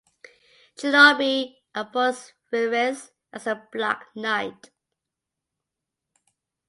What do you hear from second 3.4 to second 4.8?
the Black Knight.